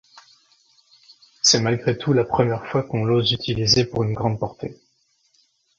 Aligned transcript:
C’est 1.43 1.59
malgré 1.61 1.95
tout 1.95 2.11
la 2.11 2.23
première 2.23 2.65
fois 2.65 2.81
qu’on 2.81 3.07
ose 3.07 3.29
l’utiliser 3.31 3.85
pour 3.85 4.03
une 4.03 4.13
grande 4.15 4.39
portée. 4.39 4.75